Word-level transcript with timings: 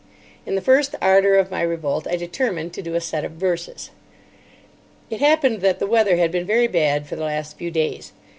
In 0.47 0.55
the 0.55 0.61
first 0.61 0.95
ardour 0.99 1.35
of 1.35 1.51
my 1.51 1.61
revolt 1.61 2.07
I 2.07 2.15
determined 2.15 2.73
to 2.73 2.81
do 2.81 2.95
a 2.95 2.99
set 3.01 3.23
of 3.23 3.33
verses. 3.33 3.91
It 5.11 5.19
happened 5.19 5.61
that 5.61 5.77
the 5.77 5.85
weather 5.85 6.15
had 6.17 6.31
been 6.31 6.47
very 6.47 6.65
bad 6.65 7.05
for 7.05 7.15
the 7.15 7.23
last 7.25 7.55
few 7.55 7.69
days. 7.69 8.11